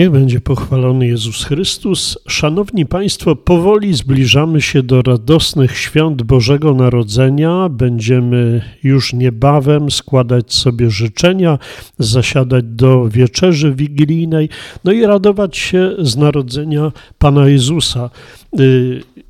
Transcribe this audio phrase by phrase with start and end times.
[0.00, 2.18] Niech będzie pochwalony Jezus Chrystus.
[2.28, 7.68] Szanowni Państwo, powoli zbliżamy się do radosnych świąt Bożego Narodzenia.
[7.70, 11.58] Będziemy już niebawem składać sobie życzenia,
[11.98, 14.48] zasiadać do wieczerzy wigilijnej,
[14.84, 18.10] no i radować się z narodzenia Pana Jezusa.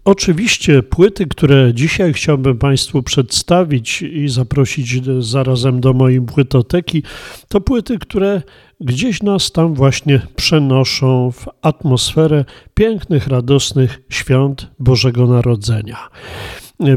[0.04, 7.02] Oczywiście płyty, które dzisiaj chciałbym Państwu przedstawić i zaprosić zarazem do mojej płytoteki,
[7.48, 8.42] to płyty, które
[8.80, 16.08] gdzieś nas tam właśnie przenoszą w atmosferę pięknych, radosnych świąt Bożego Narodzenia.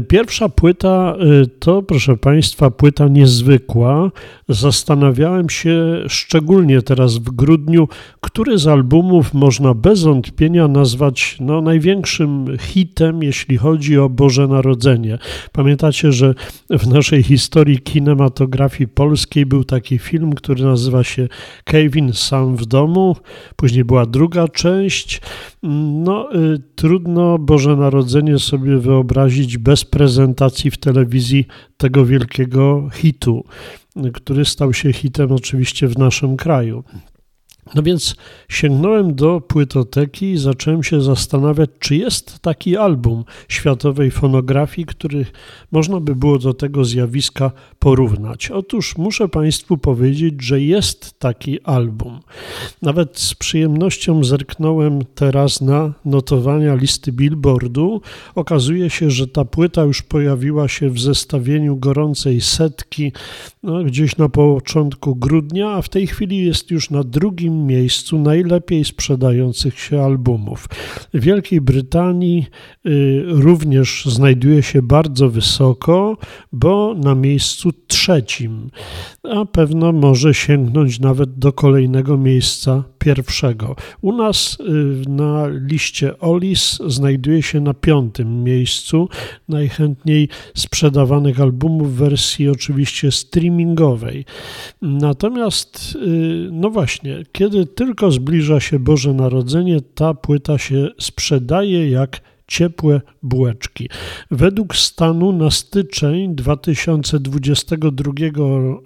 [0.08, 4.10] Pierwsza płyta y, to, proszę Państwa, płyta niezwykła.
[4.48, 7.88] Zastanawiałem się szczególnie teraz w grudniu,
[8.20, 15.18] który z albumów można bez wątpienia nazwać no, największym hitem, jeśli chodzi o Boże Narodzenie.
[15.52, 16.34] Pamiętacie, że
[16.70, 21.28] w naszej historii kinematografii polskiej był taki film, który nazywa się
[21.64, 23.16] Kevin sam w domu.
[23.56, 25.20] Później była druga część.
[25.62, 33.44] No, y, trudno Boże Narodzenie sobie wyobrazić bez prezentacji w telewizji tego wielkiego hitu,
[34.14, 36.84] który stał się hitem oczywiście w naszym kraju.
[37.74, 38.16] No więc
[38.48, 45.26] sięgnąłem do płytoteki i zacząłem się zastanawiać, czy jest taki album światowej fonografii, który
[45.72, 48.50] można by było do tego zjawiska porównać.
[48.50, 52.20] Otóż muszę Państwu powiedzieć, że jest taki album.
[52.82, 58.00] Nawet z przyjemnością zerknąłem teraz na notowania listy Billboardu.
[58.34, 63.12] Okazuje się, że ta płyta już pojawiła się w zestawieniu gorącej setki
[63.62, 68.84] no, gdzieś na początku grudnia, a w tej chwili jest już na drugim miejscu najlepiej
[68.84, 70.68] sprzedających się albumów.
[71.14, 72.46] W Wielkiej Brytanii
[72.86, 76.16] y, również znajduje się bardzo wysoko,
[76.52, 78.70] bo na miejscu trzecim,
[79.22, 83.76] a pewno może sięgnąć nawet do kolejnego miejsca pierwszego.
[84.00, 84.64] U nas y,
[85.10, 89.08] na liście Olis znajduje się na piątym miejscu
[89.48, 94.24] najchętniej sprzedawanych albumów w wersji oczywiście streamingowej.
[94.82, 102.20] Natomiast, y, no właśnie, kiedy tylko zbliża się Boże Narodzenie, ta płyta się sprzedaje jak
[102.46, 103.88] ciepłe bułeczki.
[104.30, 108.12] Według stanu na styczeń 2022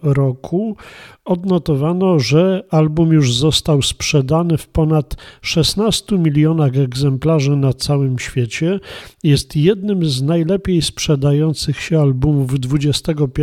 [0.02, 0.76] roku
[1.24, 8.80] odnotowano, że album już został sprzedany w ponad 16 milionach egzemplarzy na całym świecie.
[9.22, 13.42] Jest jednym z najlepiej sprzedających się albumów XXI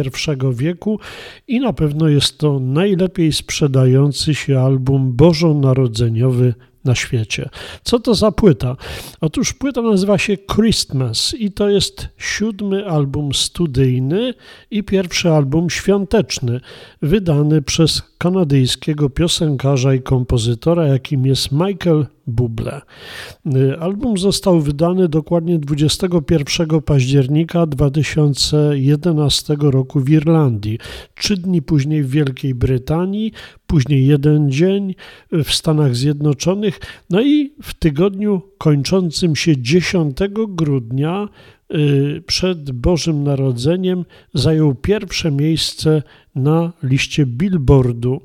[0.54, 1.00] wieku
[1.48, 6.54] i na pewno jest to najlepiej sprzedający się album bożonarodzeniowy
[6.86, 7.50] na świecie.
[7.84, 8.76] Co to za płyta?
[9.22, 14.34] Otóż płyta nazywa się Christmas i to jest siódmy album studyjny
[14.72, 16.60] i pierwszy album świąteczny,
[17.02, 22.82] wydany przez kanadyjskiego piosenkarza i kompozytora, jakim jest Michael Bublé.
[23.80, 30.80] Album został wydany dokładnie 21 października 2011 roku w Irlandii,
[31.16, 33.32] trzy dni później w Wielkiej Brytanii,
[33.68, 34.96] później jeden dzień
[35.32, 41.55] w Stanach Zjednoczonych, no i w tygodniu kończącym się 10 grudnia y,
[42.26, 46.04] przed Bożym Narodzeniem zajął pierwsze miejsce
[46.36, 48.22] na liście Billboardu.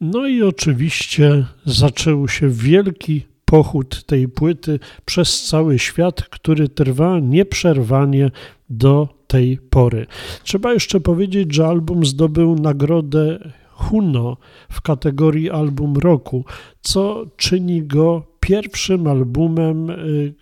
[0.00, 8.30] No i oczywiście zaczął się wielki pochód tej płyty przez cały świat, który trwa nieprzerwanie
[8.70, 10.06] do tej pory.
[10.42, 13.38] Trzeba jeszcze powiedzieć, że album zdobył nagrodę
[13.70, 14.36] Huno
[14.70, 16.44] w kategorii album roku,
[16.80, 20.34] co czyni go pierwszym albumem y,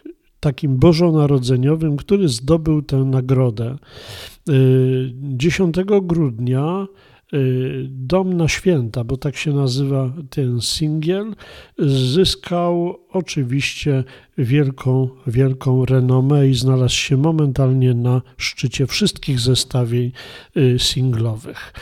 [0.45, 3.77] takim bożonarodzeniowym, który zdobył tę nagrodę.
[5.37, 6.87] 10 y, grudnia
[7.35, 11.35] y, Dom na Święta, bo tak się nazywa ten singiel,
[12.15, 14.05] zyskał oczywiście
[14.39, 20.13] wielką, wielką renomę i znalazł się momentalnie na szczycie wszystkich zestawień
[20.57, 21.73] y, singlowych.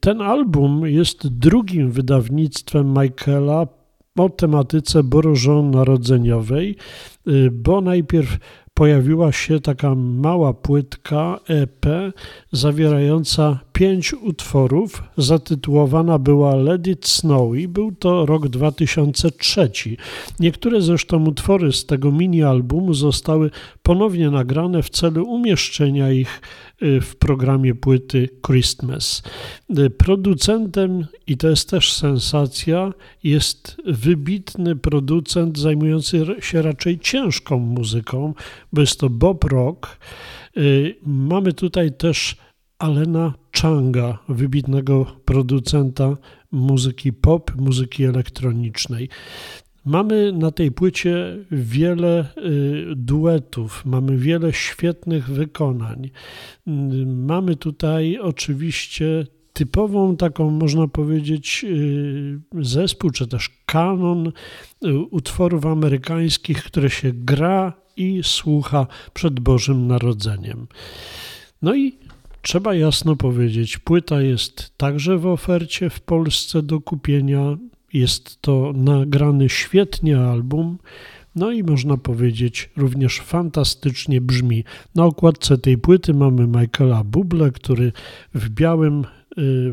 [0.00, 3.77] Ten album jest drugim wydawnictwem Michaela
[4.20, 5.02] o tematyce
[5.62, 6.76] narodzeniowej,
[7.52, 8.38] bo najpierw
[8.78, 11.86] pojawiła się taka mała płytka EP
[12.52, 15.02] zawierająca pięć utworów.
[15.16, 19.70] Zatytułowana była Let It Snow i był to rok 2003.
[20.40, 23.50] Niektóre zresztą utwory z tego mini-albumu zostały
[23.82, 26.40] ponownie nagrane w celu umieszczenia ich
[26.82, 29.22] y, w programie płyty Christmas.
[29.78, 32.92] Y, producentem, i to jest też sensacja,
[33.24, 38.34] jest wybitny producent zajmujący się raczej ciężką muzyką,
[38.72, 39.98] bo jest to Bob Rock.
[40.56, 42.36] Y, mamy tutaj też
[42.78, 46.16] Alena Changa, wybitnego producenta
[46.52, 49.08] muzyki pop, muzyki elektronicznej.
[49.84, 56.10] Mamy na tej płycie wiele y, duetów, mamy wiele świetnych wykonań.
[57.06, 64.32] Mamy tutaj oczywiście typową taką, można powiedzieć, y, zespół, czy też kanon
[64.84, 70.66] y, utworów amerykańskich, które się gra i słucha przed Bożym Narodzeniem.
[71.62, 71.98] No i
[72.42, 77.56] trzeba jasno powiedzieć, płyta jest także w ofercie w Polsce do kupienia.
[77.92, 80.78] Jest to nagrany świetnie album.
[81.34, 84.64] No i można powiedzieć, również fantastycznie brzmi.
[84.94, 87.92] Na okładce tej płyty mamy Michaela Buble, który
[88.34, 89.04] w białym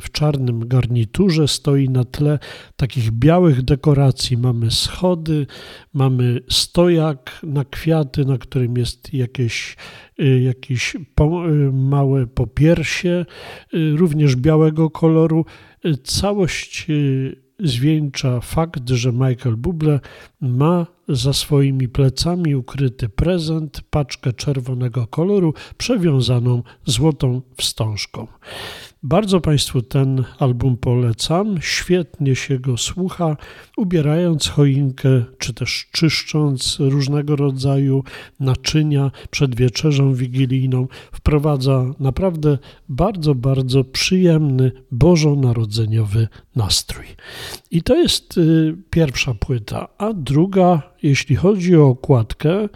[0.02, 2.40] w czarnym garniturze, stoi na tle
[2.76, 4.38] takich białych dekoracji.
[4.38, 5.48] Mamy schody,
[5.94, 9.78] mamy stojak na kwiaty, na którym jest jakieś,
[10.20, 11.00] y, jakieś y,
[11.74, 13.26] małe popiersie,
[13.96, 15.46] również białego koloru.
[16.04, 16.88] Całość
[17.60, 20.00] zwieńcza fakt, że Michael Bublé
[20.42, 28.28] ma za swoimi plecami ukryty prezent, paczkę czerwonego koloru przewiązaną złotą wstążką.
[29.08, 31.56] Bardzo Państwu ten album polecam.
[31.62, 33.38] Świetnie się go słucha,
[33.78, 38.04] ubierając choinkę, czy też czyszcząc różnego rodzaju
[38.40, 40.88] naczynia przed wieczerzą wigilijną.
[41.12, 42.58] Wprowadza naprawdę
[42.90, 47.06] bardzo, bardzo przyjemny, bożonarodzeniowy nastrój.
[47.72, 49.88] I to jest y, pierwsza płyta.
[49.98, 52.70] A druga, jeśli chodzi o okładkę,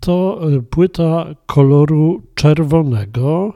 [0.00, 3.52] to y, płyta koloru czerwonego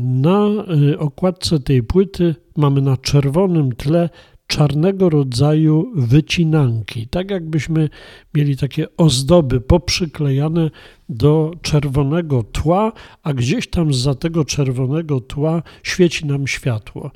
[0.00, 0.48] na
[0.92, 4.08] y, okładce tej płyty mamy na czerwonym tle
[4.46, 7.88] czarnego rodzaju wycinanki, tak jakbyśmy
[8.34, 10.70] mieli takie ozdoby poprzyklejane
[11.08, 12.92] do czerwonego tła,
[13.22, 17.10] a gdzieś tam za tego czerwonego tła świeci nam światło.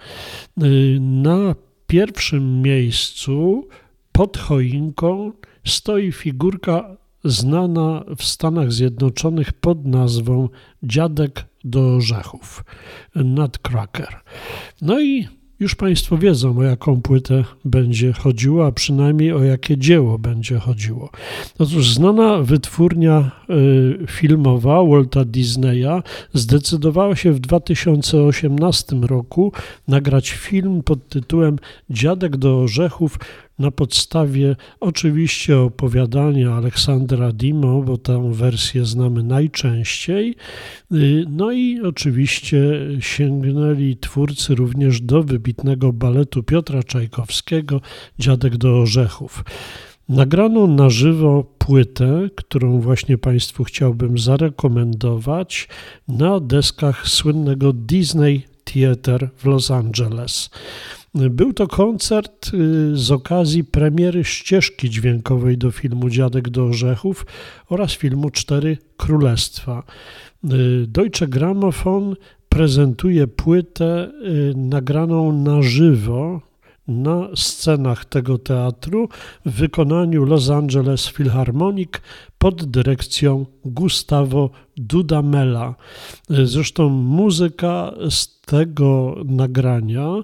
[0.63, 1.55] Y, na
[1.87, 3.69] pierwszym miejscu
[4.13, 5.33] pod choinką
[5.65, 10.49] stoi figurka znana w Stanach Zjednoczonych pod nazwą
[10.83, 12.65] Dziadek do Orzechów,
[13.15, 14.21] Nutcracker.
[14.83, 15.29] No i
[15.61, 21.11] już Państwo wiedzą, o jaką płytę będzie chodziło, a przynajmniej o jakie dzieło będzie chodziło.
[21.59, 26.03] Otóż znana wytwórnia y, filmowa Walta Disneya
[26.33, 29.53] zdecydowała się w 2018 roku
[29.89, 31.59] nagrać film pod tytułem
[31.91, 33.19] Dziadek do Orzechów
[33.61, 40.37] na podstawie oczywiście opowiadania Aleksandra Dimo, bo tę wersję znamy najczęściej.
[40.93, 42.59] Y, no i oczywiście
[43.01, 47.81] sięgnęli twórcy również do wybitnego baletu Piotra Czajkowskiego
[48.19, 49.45] Dziadek do Orzechów.
[50.09, 55.69] Nagrano na żywo płytę, którą właśnie Państwu chciałbym zarekomendować
[56.09, 60.51] na deskach słynnego Disney Theater w Los Angeles.
[61.15, 67.27] Był to koncert y, z okazji premiery ścieżki dźwiękowej do filmu Dziadek do Orzechów
[67.69, 69.83] oraz filmu Cztery Królestwa.
[70.45, 72.17] Y, Deutsche Grammophon
[72.49, 76.41] prezentuje płytę y, nagraną na żywo
[76.89, 79.09] na scenach tego teatru
[79.47, 81.91] w wykonaniu Los Angeles Philharmonic
[82.39, 85.75] pod dyrekcją Gustavo Dudamela.
[86.29, 90.23] Zresztą muzyka z tego nagrania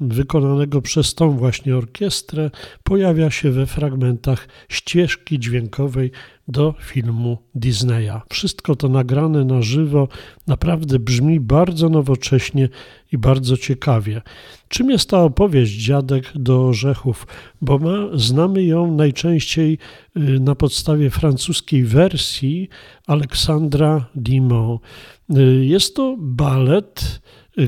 [0.00, 2.50] wykonanego przez tą właśnie orkiestrę
[2.82, 6.10] pojawia się we fragmentach ścieżki dźwiękowej
[6.48, 8.20] do filmu Disneya.
[8.30, 10.08] Wszystko to nagrane na żywo
[10.46, 12.68] naprawdę brzmi bardzo nowocześnie
[13.12, 14.22] i bardzo ciekawie.
[14.68, 17.26] Czym jest ta opowieść Dziadek do Orzechów?
[17.60, 19.78] Bo ma, znamy ją najczęściej
[20.16, 22.68] y, na podstawie francuskiej wersji
[23.06, 24.78] Aleksandra Dimon.
[25.36, 27.20] Y, jest to balet,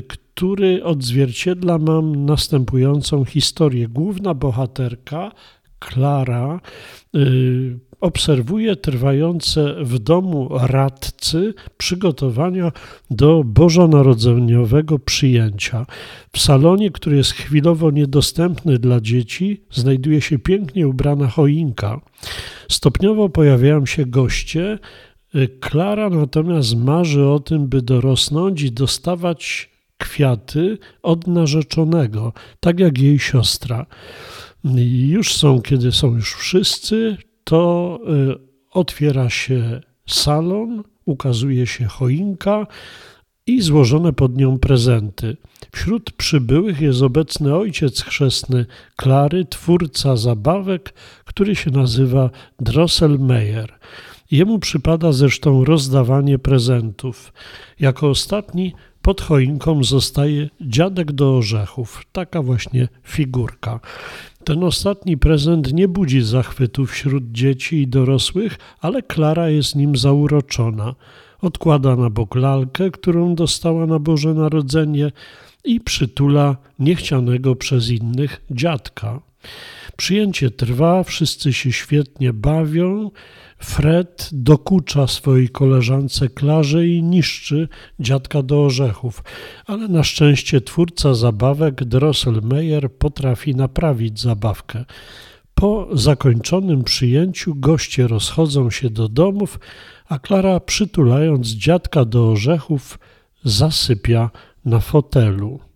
[0.07, 3.87] który który odzwierciedla mam następującą historię.
[3.87, 5.31] Główna bohaterka,
[5.79, 6.59] Klara,
[7.15, 12.71] y, obserwuje trwające w domu radcy przygotowania
[13.11, 15.85] do bożonarodzeniowego przyjęcia.
[16.31, 22.01] W salonie, który jest chwilowo niedostępny dla dzieci, znajduje się pięknie ubrana choinka.
[22.69, 24.79] Stopniowo pojawiają się goście.
[25.35, 29.68] Y, Klara natomiast marzy o tym, by dorosnąć i dostawać
[29.99, 33.85] kwiaty od narzeczonego, tak jak jej siostra.
[35.07, 37.99] Już są, kiedy są już wszyscy, to
[38.31, 38.35] y,
[38.71, 42.67] otwiera się salon, ukazuje się choinka
[43.45, 45.37] i złożone pod nią prezenty.
[45.71, 48.65] Wśród przybyłych jest obecny ojciec chrzestny
[48.95, 50.93] Klary, twórca zabawek,
[51.25, 52.29] który się nazywa
[52.59, 53.79] Drosselmeyer.
[54.31, 57.33] Jemu przypada zresztą rozdawanie prezentów.
[57.79, 58.73] Jako ostatni
[59.09, 62.03] pod choinką zostaje dziadek do orzechów.
[62.11, 63.79] Taka właśnie figurka.
[64.43, 70.95] Ten ostatni prezent nie budzi zachwytu wśród dzieci i dorosłych, ale Klara jest nim zauroczona.
[71.41, 75.11] Odkłada na bok lalkę, którą dostała na Boże Narodzenie
[75.63, 79.19] i przytula niechcianego przez innych dziadka.
[79.97, 83.11] Przyjęcie trwa, wszyscy się świetnie bawią.
[83.59, 87.67] Fred dokucza swojej koleżance Klarze i niszczy
[87.99, 89.23] dziadka do orzechów,
[89.65, 94.85] ale na szczęście twórca zabawek Drosselmeyer potrafi naprawić zabawkę.
[95.55, 99.59] Po zakończonym przyjęciu goście rozchodzą się do domów,
[100.09, 102.99] a Klara przytulając dziadka do orzechów
[103.43, 104.29] zasypia
[104.65, 105.68] na fotelu.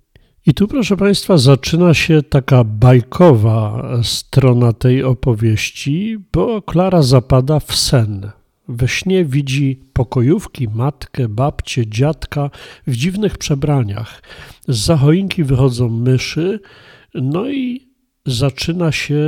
[0.45, 7.75] I tu, proszę Państwa, zaczyna się taka bajkowa strona tej opowieści, bo Klara zapada w
[7.75, 8.31] sen.
[8.67, 12.49] We śnie widzi pokojówki, matkę, babcię, dziadka
[12.87, 14.21] w dziwnych przebraniach.
[14.67, 16.59] Z za choinki wychodzą myszy,
[17.13, 17.87] no i
[18.25, 19.19] zaczyna się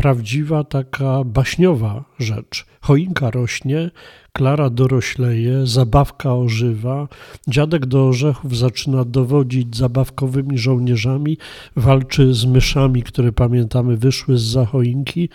[0.00, 2.66] prawdziwa taka baśniowa rzecz.
[2.80, 3.90] Choinka rośnie,
[4.32, 7.08] Klara dorośleje, zabawka ożywa,
[7.48, 11.38] dziadek do orzechów zaczyna dowodzić zabawkowymi żołnierzami,
[11.76, 15.28] walczy z myszami, które pamiętamy wyszły z zachoinki,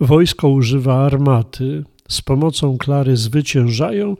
[0.00, 4.16] wojsko używa armaty, z pomocą Klary zwyciężają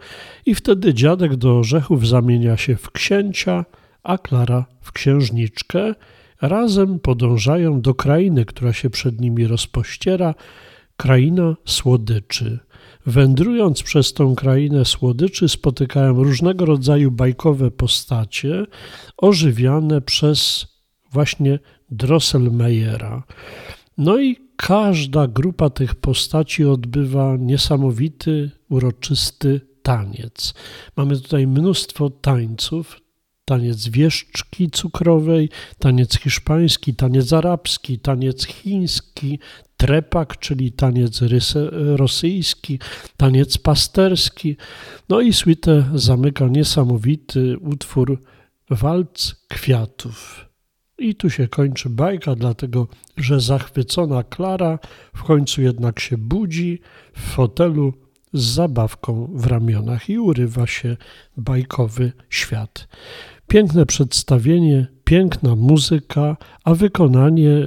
[0.47, 3.64] i wtedy dziadek do orzechów zamienia się w księcia,
[4.02, 5.94] a Klara w księżniczkę.
[6.42, 10.34] Razem podążają do krainy, która się przed nimi rozpościera,
[10.96, 12.58] kraina słodyczy.
[13.06, 18.66] Wędrując przez tą krainę słodyczy, spotykają różnego rodzaju bajkowe postacie,
[19.16, 20.66] ożywiane przez
[21.12, 21.58] właśnie
[21.90, 23.22] Drosselmeyera.
[23.99, 30.54] No i każda grupa tych postaci odbywa niesamowity, uroczysty taniec.
[30.96, 33.01] Mamy tutaj mnóstwo tańców,
[33.52, 39.38] taniec wieszczki cukrowej, taniec hiszpański, taniec arabski, taniec chiński,
[39.76, 41.21] trepak, czyli taniec
[41.73, 42.78] rosyjski,
[43.16, 44.56] taniec pasterski.
[45.09, 48.21] No i suite zamyka niesamowity utwór
[48.71, 50.49] Walc Kwiatów.
[50.99, 54.78] I tu się kończy bajka, dlatego że zachwycona Klara
[55.14, 56.80] w końcu jednak się budzi
[57.16, 57.92] w fotelu
[58.32, 60.97] z zabawką w ramionach i urywa się
[61.37, 62.88] bajkowy świat.
[63.49, 67.66] Piękne przedstawienie, piękna muzyka, a wykonanie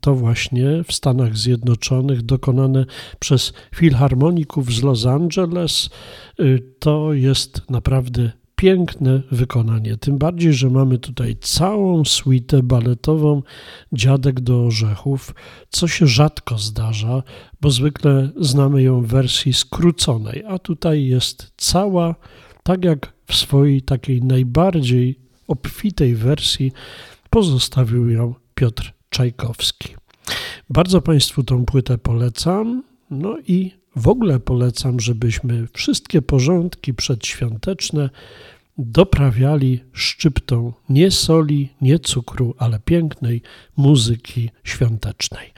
[0.00, 2.86] to właśnie w Stanach Zjednoczonych dokonane
[3.18, 5.90] przez filharmoników z Los Angeles
[6.40, 8.30] y, to jest naprawdę
[8.60, 9.96] piękne wykonanie.
[9.96, 13.42] Tym bardziej, że mamy tutaj całą suitę baletową
[13.92, 15.34] Dziadek do Orzechów,
[15.68, 17.22] co się rzadko zdarza,
[17.60, 22.14] bo zwykle znamy ją w wersji skróconej, a tutaj jest cała,
[22.62, 25.18] tak jak w swojej takiej najbardziej
[25.48, 26.72] obfitej wersji
[27.30, 29.88] pozostawił ją Piotr Czajkowski.
[30.70, 32.82] Bardzo Państwu tą płytę polecam.
[33.10, 38.10] No i w ogóle polecam, żebyśmy wszystkie porządki przedświąteczne
[38.78, 43.42] doprawiali szczyptą nie soli, nie cukru, ale pięknej
[43.76, 45.52] muzyki świątecznej.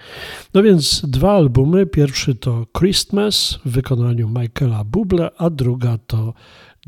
[0.54, 1.86] No więc dwa albumy.
[1.86, 6.34] Pierwszy to Christmas w wykonaniu Michaela Buble, a druga to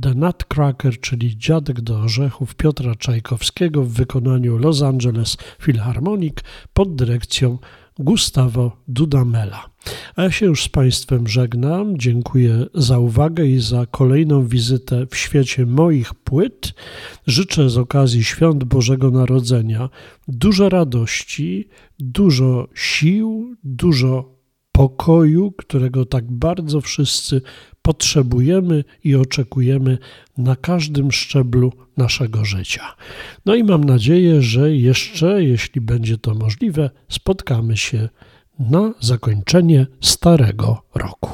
[0.03, 6.37] The Nutcracker, czyli Dziadek do Orzechów Piotra Czajkowskiego w wykonaniu Los Angeles Philharmonic
[6.73, 7.59] pod dyrekcją
[7.99, 9.71] Gustavo Dudamela.
[10.17, 11.99] A ja się już z Państwem żegnam.
[11.99, 16.75] Dziękuję za uwagę i za kolejną wizytę w świecie moich płyt.
[17.27, 19.91] Życzę z okazji świąt Bożego Narodzenia
[20.29, 24.34] dużo radości, dużo sił, dużo
[24.79, 27.43] pokoju, którego tak bardzo wszyscy
[27.83, 29.99] potrzebujemy i oczekujemy
[30.39, 32.83] na każdym szczeblu naszego życia.
[33.47, 38.09] No i mam nadzieję, że jeszcze, jeśli będzie to możliwe, spotkamy się
[38.59, 41.31] na zakończenie starego roku.